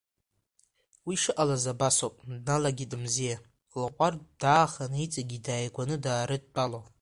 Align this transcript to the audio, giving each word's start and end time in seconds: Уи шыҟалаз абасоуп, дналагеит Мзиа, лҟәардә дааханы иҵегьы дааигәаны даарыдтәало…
Уи 1.07 1.15
шыҟалаз 1.21 1.63
абасоуп, 1.73 2.15
дналагеит 2.43 2.91
Мзиа, 3.01 3.37
лҟәардә 3.81 4.25
дааханы 4.41 4.97
иҵегьы 5.05 5.37
дааигәаны 5.45 5.95
даарыдтәало… 6.03 6.79